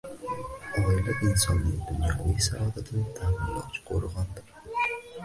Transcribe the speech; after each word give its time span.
Oila 0.91 1.13
insonning 1.27 1.83
dunyoviy 1.89 2.39
saodatini 2.45 3.05
ta'minlovchi 3.21 3.85
qo‘rg‘ondir 3.91 4.49